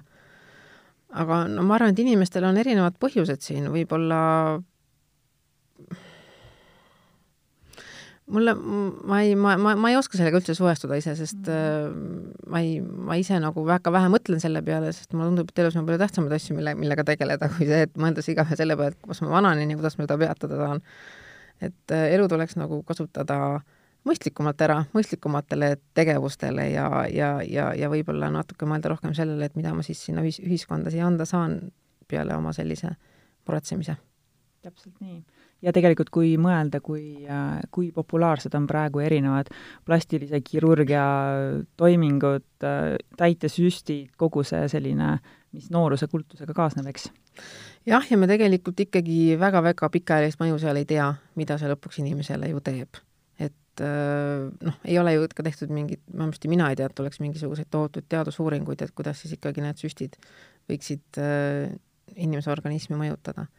[1.16, 4.22] aga no ma arvan, et inimestel on erinevad põhjused siin, võib-olla
[8.26, 11.92] mulle, ma ei, ma, ma, ma ei oska sellega üldse suhestuda ise, sest äh,
[12.50, 15.78] ma ei, ma ise nagu väga vähe mõtlen selle peale, sest mulle tundub, et elus
[15.80, 19.12] on palju tähtsamaid asju, mille, millega tegeleda, kui see, et mõeldes igaühe selle peale, et
[19.12, 20.84] kas ma vananen ja kuidas ma seda peatada saan.
[21.64, 23.40] et äh, elu tuleks nagu kasutada
[24.06, 29.74] mõistlikumalt ära, mõistlikumatele tegevustele ja, ja, ja, ja võib-olla natuke mõelda rohkem sellele, et mida
[29.74, 31.60] ma siis sinna ühis, ühiskonda siia anda saan
[32.10, 32.92] peale oma sellise
[33.46, 33.98] muretsemise.
[34.66, 35.22] täpselt nii
[35.66, 37.26] ja tegelikult, kui mõelda, kui,
[37.74, 39.50] kui populaarsed on praegu erinevad
[39.86, 41.06] plastilise kirurgia
[41.80, 42.46] toimingud,
[43.18, 45.16] täitesüstid, kogu see selline,
[45.56, 47.10] mis nooruse kultusega kaasneb, eks?
[47.88, 52.52] jah, ja me tegelikult ikkagi väga-väga pikaajalist mõju seal ei tea, mida see lõpuks inimesele
[52.54, 53.02] ju teeb.
[53.42, 53.84] et
[54.64, 58.08] noh, ei ole ju ka tehtud mingit, vähemasti mina ei tea, et oleks mingisuguseid tohutuid
[58.10, 60.16] teadusuuringuid, et kuidas siis ikkagi need süstid
[60.70, 61.20] võiksid
[62.16, 63.50] inimese organismi mõjutada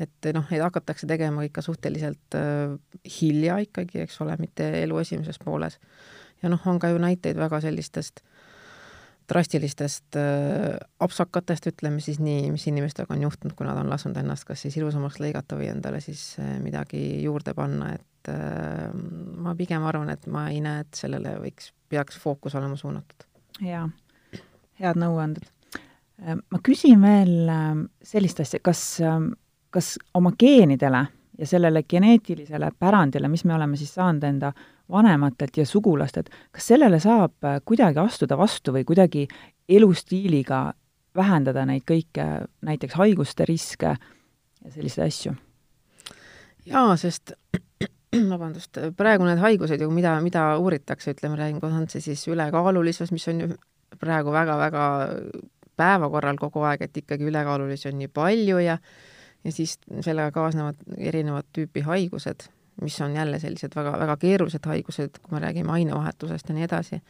[0.00, 2.74] et noh, neid hakatakse tegema ikka suhteliselt äh,
[3.20, 5.78] hilja ikkagi, eks ole, mitte elu esimeses pooles.
[6.42, 8.24] ja noh, on ka ju näiteid väga sellistest
[9.32, 14.46] drastilistest äh, apsakatest, ütleme siis nii, mis inimestega on juhtunud, kui nad on lasknud ennast
[14.48, 19.86] kas siis ilusamaks lõigata või endale siis äh, midagi juurde panna, et äh, ma pigem
[19.88, 23.26] arvan, et ma ei näe, et sellele võiks, peaks fookus olema suunatud.
[23.62, 23.86] jaa,
[24.82, 25.48] head nõuanded.
[26.22, 27.70] Äh, ma küsin veel äh,
[28.12, 28.84] sellist asja, kas
[29.72, 31.06] kas oma geenidele
[31.38, 34.52] ja sellele geneetilisele pärandile, mis me oleme siis saanud enda
[34.92, 39.26] vanematelt ja sugulastelt, kas sellele saab äh, kuidagi astuda vastu või kuidagi
[39.68, 40.72] elustiiliga
[41.16, 42.26] vähendada neid kõike,
[42.64, 45.34] näiteks haiguste riske ja selliseid asju?
[46.66, 47.32] jaa, sest
[48.32, 53.26] vabandust, praegu need haigused ju, mida, mida uuritakse, ütleme, räägin, on see siis ülekaalulisus, mis
[53.32, 53.48] on ju
[54.00, 54.84] praegu väga-väga
[55.76, 58.76] päevakorral kogu aeg, et ikkagi ülekaalulisi on nii palju ja
[59.44, 62.48] ja siis sellega kaasnevad erinevat tüüpi haigused,
[62.82, 67.02] mis on jälle sellised väga, väga keerulised haigused, kui me räägime ainevahetusest ja nii edasi,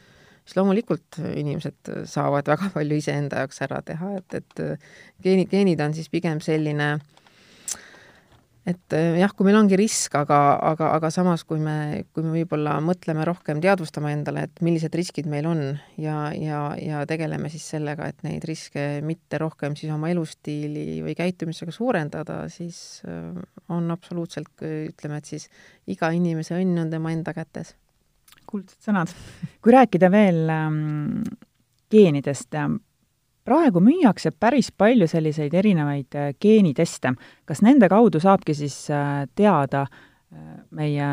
[0.45, 4.63] siis loomulikult inimesed saavad väga palju iseenda jaoks ära teha, et, et
[5.23, 7.22] geeni, geenid on siis pigem selline äh,
[8.69, 10.39] et eh, jah, kui meil ongi risk, aga,
[10.71, 15.27] aga, aga samas, kui me, kui me võib-olla mõtleme rohkem, teadvustama endale, et millised riskid
[15.31, 15.63] meil on
[15.99, 21.17] ja, ja, ja tegeleme siis sellega, et neid riske mitte rohkem siis oma elustiili või
[21.19, 23.43] käitumisega suurendada, siis eh,
[23.75, 25.49] on absoluutselt, ütleme, et siis
[25.91, 27.75] iga inimese õnn on tema enda kätes.
[28.47, 29.11] kuldsed sõnad.
[29.63, 31.23] kui rääkida veel ähm,
[31.91, 32.55] geenidest,
[33.45, 37.15] praegu müüakse päris palju selliseid erinevaid äh, geeniteste.
[37.45, 41.09] kas nende kaudu saabki siis äh, teada äh, meie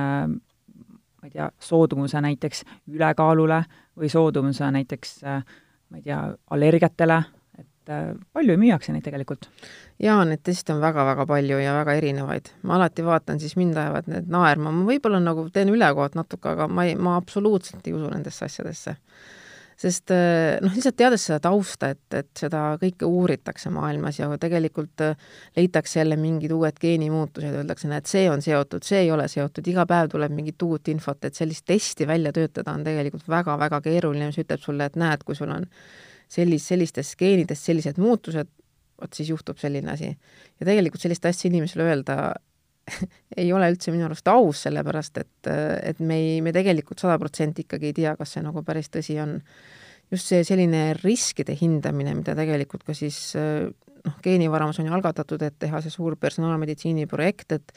[1.19, 2.63] ma ei tea, soodumuse näiteks
[2.93, 3.63] ülekaalule
[3.99, 6.19] või soodumuse näiteks ma ei tea,
[6.55, 7.17] allergiatele,
[7.59, 7.91] et
[8.31, 9.49] palju müüakse neid tegelikult?
[9.99, 12.53] jaa, neid teste on väga-väga palju ja väga erinevaid.
[12.63, 16.69] ma alati vaatan, siis mind ajavad need naerma, ma võib-olla nagu teen ülekohut natuke, aga
[16.71, 18.95] ma ei, ma absoluutselt ei usu nendesse asjadesse
[19.79, 25.03] sest eh, noh, lihtsalt teades seda tausta, et, et seda kõike uuritakse maailmas ja tegelikult
[25.05, 29.67] eh, leitakse jälle mingid uued geenimuutused, öeldakse, näed, see on seotud, see ei ole seotud,
[29.71, 34.29] iga päev tuleb mingit uut infot, et sellist testi välja töötada on tegelikult väga-väga keeruline,
[34.31, 35.67] mis ütleb sulle, et näed, kui sul on
[36.29, 38.51] sellis-, sellistest geenidest sellised muutused,
[38.99, 40.11] vot siis juhtub selline asi.
[40.59, 42.19] ja tegelikult sellist asja inimesele öelda
[43.41, 47.65] ei ole üldse minu arust aus, sellepärast et, et me ei, me tegelikult sada protsenti
[47.65, 49.39] ikkagi ei tea, kas see nagu päris tõsi on.
[50.09, 55.59] just see selline riskide hindamine, mida tegelikult ka siis noh, geenivaramus on ju algatatud, et
[55.61, 57.73] teha see suur personaalmeditsiini projekt, et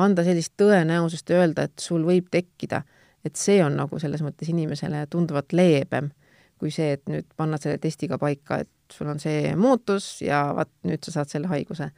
[0.00, 2.80] anda sellist tõenäosust ja öelda, et sul võib tekkida,
[3.24, 6.12] et see on nagu selles mõttes inimesele tunduvalt leebem
[6.64, 10.70] kui see, et nüüd panna selle testiga paika, et sul on see muutus ja vaat
[10.88, 11.90] nüüd sa saad selle haiguse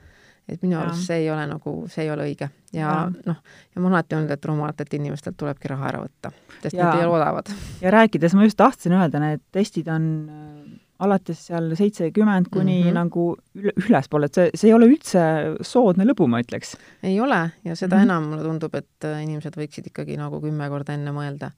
[0.49, 3.39] et minu arust see ei ole nagu, see ei ole õige ja, noh,
[3.75, 6.33] ja ma olen alati öelnud, et rumalatelt inimestelt tulebki raha ära võtta,
[6.63, 6.87] sest ja.
[6.87, 7.51] need ei ole odavad.
[7.83, 12.89] ja rääkides, ma just tahtsin öelda, need testid on äh, alates seal seitsekümmend kuni mm
[12.89, 12.95] -hmm.
[13.01, 13.27] nagu
[13.59, 15.21] üle, ülespoole, et see, see ei ole üldse
[15.61, 16.77] soodne lõbu, ma ütleks.
[17.03, 18.05] ei ole ja seda mm -hmm.
[18.05, 21.51] enam mulle tundub, et äh, inimesed võiksid ikkagi nagu kümme korda enne mõelda.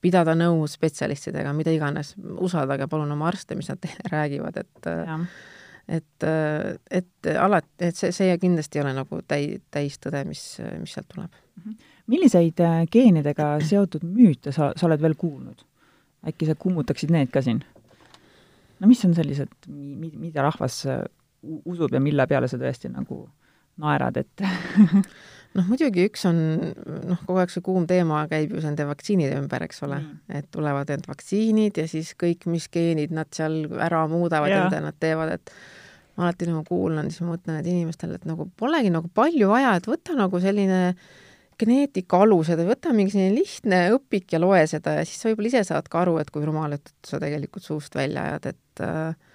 [0.00, 3.78] pidada nõu spetsialistidega, mida iganes, usaldage palun oma arste, mis nad
[4.12, 5.18] räägivad, et äh, ja
[5.88, 6.26] et,
[6.90, 10.42] et alati, et see, see kindlasti ei ole nagu täi-, täistõde, mis,
[10.80, 11.42] mis sealt tuleb.
[11.56, 11.76] Mhm.
[12.12, 15.64] milliseid äh, geenidega seotud müüte sa, sa oled veel kuulnud?
[16.26, 17.62] äkki sa kummutaksid need ka siin?
[18.80, 20.82] no mis on sellised, mida rahvas
[21.64, 23.22] usub ja mille peale sa tõesti nagu
[23.80, 24.44] naerad, et
[25.54, 26.38] noh, muidugi üks on,
[27.10, 30.48] noh, kogu aeg see kuum teema käib ju nende vaktsiinide ümber, eks ole mm., et
[30.54, 34.98] tulevad need vaktsiinid ja siis kõik, mis geenid nad seal ära muudavad ja mida nad
[35.00, 35.54] teevad, et
[36.16, 39.76] ma alati nagu kuulan, siis ma mõtlen, et inimestele, et nagu polegi nagu palju vaja,
[39.76, 40.80] et võta nagu selline
[41.60, 45.64] geneetika alused, võta mingi selline lihtne õpik ja loe seda ja siis sa võib-olla ise
[45.68, 49.25] saad ka aru, et kui rumal juttu sa tegelikult suust välja ajad, et äh,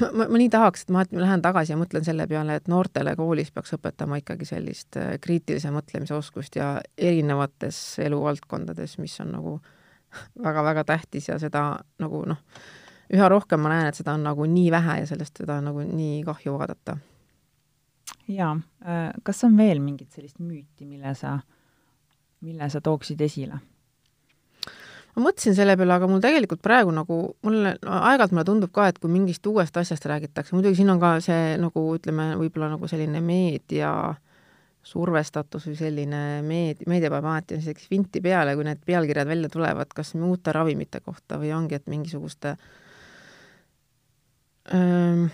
[0.00, 3.16] ma, ma, ma nii tahaks, et ma lähen tagasi ja mõtlen selle peale, et noortele
[3.18, 9.56] koolis peaks õpetama ikkagi sellist äh, kriitilise mõtlemise oskust ja erinevates eluvaldkondades, mis on nagu
[10.42, 11.66] väga-väga tähtis ja seda
[12.02, 12.40] nagu noh,
[13.12, 15.84] üha rohkem ma näen, et seda on nagu nii vähe ja sellest seda on nagu
[15.84, 16.98] nii kahju vaadata.
[18.28, 21.38] jaa, äh, kas on veel mingit sellist müüti, mille sa,
[22.40, 23.60] mille sa tooksid esile?
[25.16, 29.00] Ma mõtlesin selle peale, aga mul tegelikult praegu nagu, mulle aeg-ajalt mulle tundub ka, et
[29.00, 33.22] kui mingist uuest asjast räägitakse, muidugi siin on ka see nagu ütleme, võib-olla nagu selline
[33.24, 33.90] meedia
[34.86, 39.90] survestatus või selline meed-, meedia paneb alati selliseks vinti peale, kui need pealkirjad välja tulevad,
[39.96, 42.54] kas uute ravimite kohta või ongi, et mingisuguste
[44.76, 45.26] öö,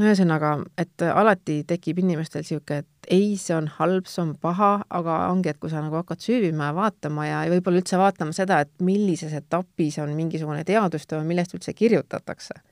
[0.00, 4.70] no ühesõnaga, et alati tekib inimestel niisugune, et ei, see on halb, see on paha,
[4.96, 8.62] aga ongi, et kui sa nagu hakkad süüvima ja vaatama ja, võib-olla üldse vaatama seda,
[8.64, 12.62] et millises etapis on mingisugune teadustöö, millest üldse kirjutatakse.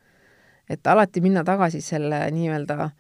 [0.69, 2.91] et alati minna tagasi selle nii-öelda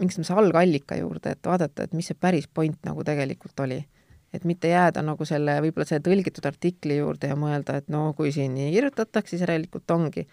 [0.00, 3.80] mingis mõttes algallika juurde, et vaadata, et mis see päris point nagu tegelikult oli
[4.32, 8.32] et mitte jääda nagu selle, võib-olla selle tõlgitud artikli juurde ja mõelda, et no kui
[8.32, 10.24] siin nii kirjutatakse, siis järelikult ongi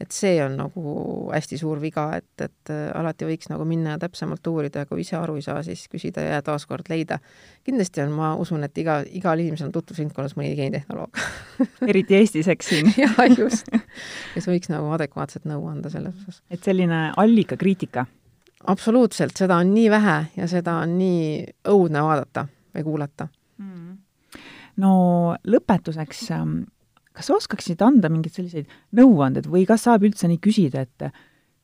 [0.00, 0.94] et see on nagu
[1.30, 5.04] hästi suur viga, et, et äh, alati võiks nagu minna ja täpsemalt uurida ja kui
[5.04, 7.20] ise aru ei saa, siis küsida ja taaskord leida.
[7.64, 11.22] kindlasti on, ma usun, et iga, igal inimesel on tutvusringkonnas mõni geenitehnoloog
[11.90, 13.70] eriti Eestis, eks siin jaa, just.
[14.34, 16.42] kes võiks nagu adekvaatset nõu anda selles osas.
[16.50, 18.06] et selline allikakriitika?
[18.66, 21.24] absoluutselt, seda on nii vähe ja seda on nii
[21.70, 23.28] õudne vaadata või kuulata
[23.60, 23.90] mm.
[24.82, 24.94] no
[25.46, 26.62] lõpetuseks ähm,
[27.14, 31.14] kas sa oskaksid anda mingeid selliseid nõuandeid või kas saab üldse nii küsida, et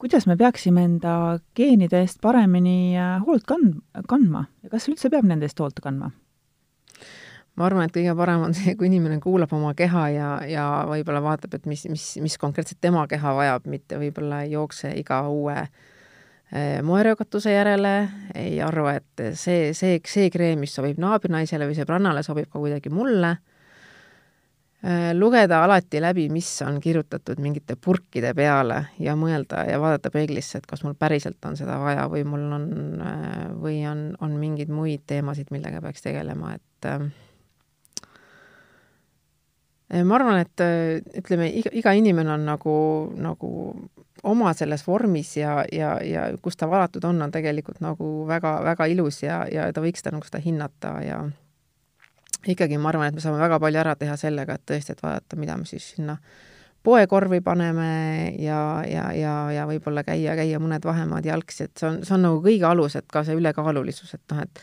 [0.01, 1.15] kuidas me peaksime enda
[1.57, 6.13] geenide eest paremini äh, hoolt kand-, kandma ja kas üldse peab nende eest hoolt kandma?
[7.59, 11.21] ma arvan, et kõige parem on see, kui inimene kuulab oma keha ja, ja võib-olla
[11.25, 15.59] vaatab, et mis, mis, mis konkreetselt tema keha vajab, mitte võib-olla ei jookse iga uue
[15.59, 17.95] äh, moeröögatuse järele,
[18.39, 22.95] ei arva, et see, see, see kreem, mis sobib naabrinaisele või sõbrannale, sobib ka kuidagi
[22.95, 23.37] mulle
[25.13, 30.67] lugeda alati läbi, mis on kirjutatud mingite purkide peale ja mõelda ja vaadata peeglisse, et
[30.67, 32.69] kas mul päriselt on seda vaja või mul on,
[33.05, 37.05] äh, või on, on mingeid muid teemasid, millega peaks tegelema, et äh,
[40.01, 40.65] ma arvan, et
[41.21, 42.75] ütleme, iga, iga inimene on nagu,
[43.21, 43.51] nagu
[44.23, 48.89] oma selles vormis ja, ja, ja kus ta valatud on, on tegelikult nagu väga, väga
[48.93, 51.21] ilus ja, ja ta võiks ta nagu seda hinnata ja
[52.47, 55.37] ikkagi ma arvan, et me saame väga palju ära teha sellega, et tõesti, et vaadata,
[55.41, 56.17] mida me siis sinna
[56.83, 57.91] poekorvi paneme
[58.41, 62.25] ja, ja, ja, ja võib-olla käia, käia mõned vahemaad jalgsi, et see on, see on
[62.25, 64.63] nagu kõige alus, et ka see ülekaalulisus, et noh, et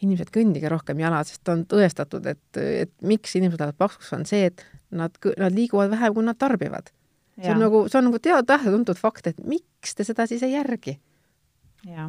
[0.00, 4.48] inimesed kõndige rohkem jala, sest on tõestatud, et, et miks inimesed lähevad paksuks, on see,
[4.48, 4.64] et
[4.96, 6.88] nad, nad liiguvad vähem, kui nad tarbivad.
[7.40, 10.96] see on nagu, see on nagu teada-tähele-tuntud fakt, et miks te seda siis ei järgi?
[11.88, 12.08] jah,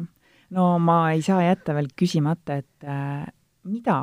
[0.56, 3.28] no ma ei saa jätta veel küsimata, et äh,
[3.68, 4.00] mida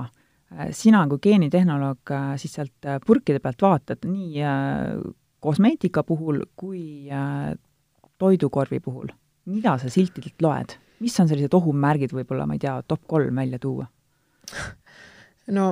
[0.73, 4.43] sina kui geenitehnoloog äh, siis sealt äh, purkide pealt vaatad nii
[5.39, 7.09] kosmeetika puhul kui
[8.19, 9.11] toidukorvi puhul,
[9.45, 10.77] mida sa siltidelt loed?
[10.99, 13.85] mis on sellised ohumärgid võib-olla, ma ei tea, top kolm välja tuua?
[15.55, 15.69] no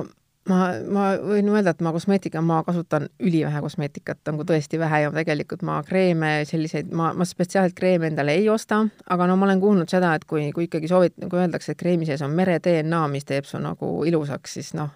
[0.48, 0.58] ma,
[0.92, 5.62] ma võin öelda, et ma kosmeetika, ma kasutan ülivähe kosmeetikat, nagu tõesti vähe ja tegelikult
[5.66, 9.92] ma kreeme, selliseid, ma, ma spetsiaalselt kreeme endale ei osta, aga no ma olen kuulnud
[9.92, 13.28] seda, et kui, kui ikkagi soovid, nagu öeldakse, et kreemi sees on mere DNA, mis
[13.28, 14.92] teeb su nagu ilusaks, siis noh,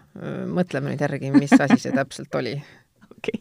[0.53, 2.57] mõtleme nüüd järgi, mis asi see täpselt oli.
[3.17, 3.41] okei.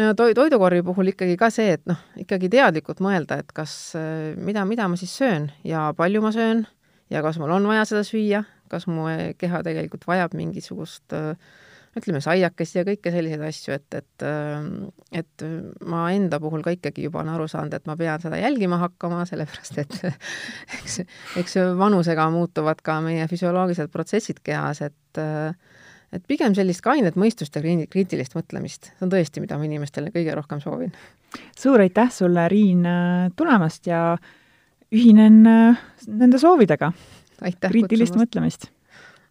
[0.00, 3.96] no to-, toidukorvi puhul ikkagi ka see, et noh, ikkagi teadlikult mõelda, et kas,
[4.40, 6.64] mida, mida ma siis söön ja palju ma söön
[7.10, 9.08] ja kas mul on vaja seda süüa kas mu
[9.38, 11.16] keha tegelikult vajab mingisugust
[11.98, 14.24] ütleme, saiakest ja kõike selliseid asju, et, et
[15.20, 15.44] et
[15.90, 19.24] ma enda puhul ka ikkagi juba olen aru saanud, et ma pean seda jälgima hakkama,
[19.30, 19.98] sellepärast et
[20.80, 21.00] eks,
[21.42, 25.24] eks vanusega muutuvad ka meie füsioloogilised protsessid kehas, et
[26.10, 30.34] et pigem sellist kainet mõistust ja kriitilist mõtlemist, see on tõesti, mida ma inimestele kõige
[30.34, 30.94] rohkem soovin.
[31.58, 32.86] suur aitäh sulle, Riin,
[33.38, 34.16] tulemast ja
[34.90, 36.90] ühinen nende soovidega
[37.68, 38.70] kriitilist mõtlemist.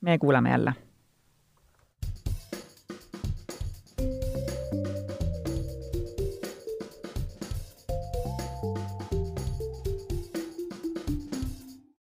[0.01, 0.73] me kuulame jälle